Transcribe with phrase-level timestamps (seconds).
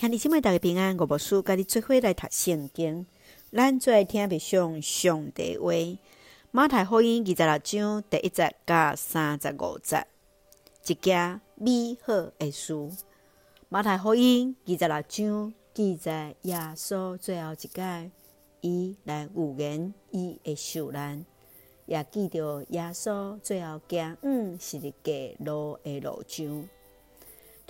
[0.00, 3.06] 兄弟姊妹大家平安，我无事，甲你做伙来读圣经。
[3.52, 5.74] 咱最爱听的上上帝话。
[6.52, 10.06] 马太福音二十六章第一节甲三十五节，
[10.86, 12.74] 一件美好的事。
[13.68, 18.10] 马太福音二十六章记载耶稣最后一届，
[18.62, 21.26] 伊来预言伊会受难，
[21.84, 26.66] 也记着耶稣最后行远是一个路的路上。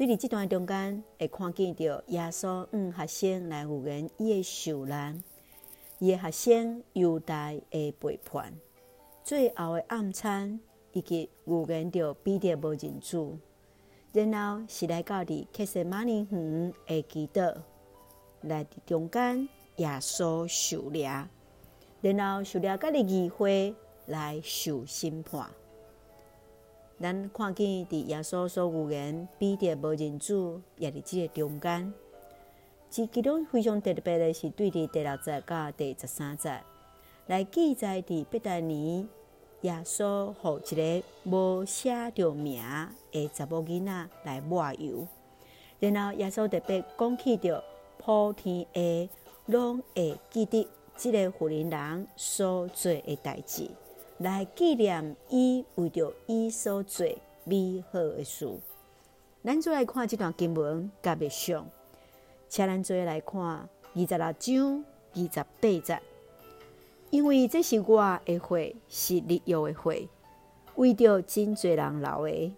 [0.01, 5.23] 对伫这段中间，会看见到耶稣嗯学生来预言伊的受难，
[5.99, 8.51] 伊的学生犹大的背叛，
[9.23, 10.59] 最后的暗餐，
[10.93, 13.37] 以及预言着彼得无认主，
[14.15, 17.55] 然后是来到伫克西马尼园的祈祷，
[18.41, 19.47] 来伫中间
[19.77, 21.29] 耶稣受抓，
[22.01, 23.75] 然后受抓甲的议会
[24.07, 25.51] 来受审判。
[27.01, 31.93] 咱看见伫耶稣所预言彼得无认主，也伫即个中间。
[32.91, 36.61] 其其中非常特别的是对伫第六节到第十三节
[37.27, 39.09] 来记载伫伯大尼，
[39.63, 42.63] 耶稣予一个无写着名
[43.11, 45.07] 的查某囡仔来抹油，
[45.79, 47.65] 然后耶稣特别讲起着
[47.97, 49.13] 普天下
[49.47, 53.71] 拢会记得即个妇人人所做诶代志。
[54.21, 57.07] 来纪念伊为着伊所做
[57.45, 58.47] 美好的事。
[59.43, 61.67] 咱做来看这段经文，甲别上，
[62.47, 66.03] 请咱做来看二十六章二十八节。
[67.09, 70.07] 因为这是我的血，是立约的血，
[70.75, 72.53] 为着真济人流的，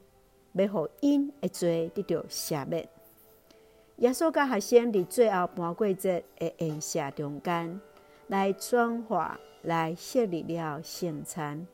[0.54, 2.88] 要互因的罪得到赦免。
[3.98, 7.80] 耶稣甲学生伫最后半过节的宴席中间
[8.28, 9.38] 来转化。
[9.64, 11.68] 来设立了圣餐，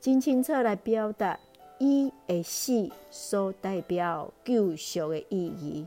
[0.00, 1.38] 真清楚来表达
[1.78, 5.86] 伊的死所代表救赎的意义，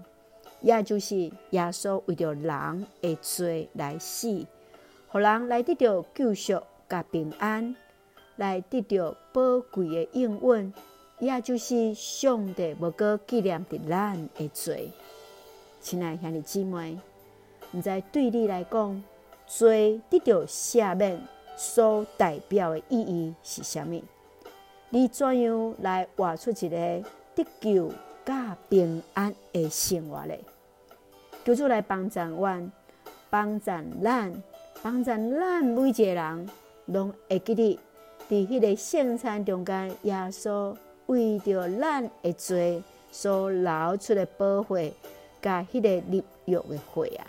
[0.61, 1.15] 也就是
[1.49, 4.45] 耶稣为着人的罪来死，
[5.07, 7.75] 互人来得到救赎甲平安，
[8.35, 10.71] 来得到宝贵的应允，
[11.17, 14.91] 也就是上帝无搁纪念着咱的罪。
[15.79, 16.99] 亲爱兄弟姊妹，
[17.73, 19.03] 毋知对你来讲，
[19.53, 21.21] 罪得到赦免
[21.57, 24.01] 所代表的意义是啥物？
[24.89, 27.03] 你怎样来活出一个
[27.35, 27.91] 得救
[28.23, 30.33] 甲平安的生活呢？
[31.43, 32.71] 求主来帮助阮，
[33.29, 33.65] 帮助
[34.01, 34.33] 咱，
[34.81, 36.49] 帮助咱每一个人，
[36.85, 37.79] 拢会记得
[38.29, 40.73] 伫迄个圣餐中间，耶稣
[41.07, 42.81] 为着咱的罪
[43.11, 44.93] 所流出的宝血，
[45.41, 47.27] 甲迄个立约的血啊！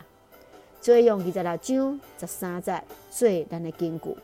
[0.82, 4.16] 做用二十六章十三节做咱的根据。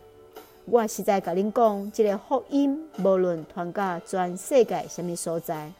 [0.64, 5.70] 我实在甲恁讲，这个福音无论传到全世界什么所在，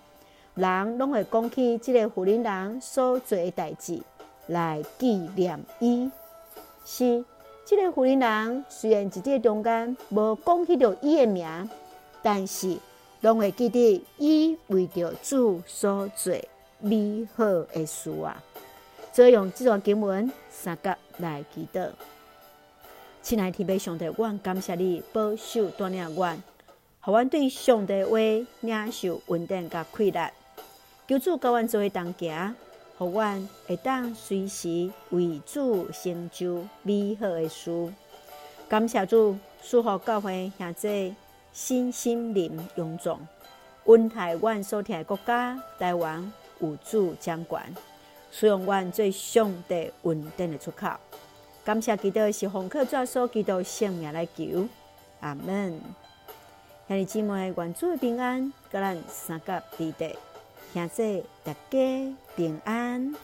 [0.54, 4.00] 人拢会讲起这个妇人人所做的代志
[4.46, 6.08] 来纪念伊。
[6.84, 7.24] 是，
[7.66, 11.68] 这个妇人人虽然在这个中间无讲起着伊的名，
[12.22, 12.76] 但是
[13.22, 16.32] 拢会记得伊为着主所做
[16.78, 18.40] 美好的事啊。
[19.18, 21.88] 所以用这段经文三格来祈祷，
[23.20, 26.40] 亲爱的天父上帝，阮感谢你保守带领阮，
[27.00, 28.16] 互阮对上帝话
[28.60, 30.30] 领受稳定甲快乐。
[31.08, 32.54] 求主教阮做伙同行，
[32.96, 37.92] 互阮会当随时为主成就美好的事。
[38.68, 41.16] 感谢主，赐福教会兄弟
[41.52, 43.18] 身心灵勇壮，
[43.86, 47.64] 稳台阮所听的国家台湾有主掌管。
[48.30, 50.88] 使用阮最上帝稳定的出口，
[51.64, 54.68] 感谢基督是红客转所基督圣名来求，
[55.20, 55.80] 阿门。
[56.86, 60.16] 兄弟姊妹，愿主平安，甲咱三甲地地，
[60.72, 63.14] 兄弟大家平安。